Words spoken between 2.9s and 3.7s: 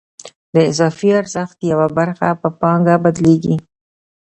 بدلېږي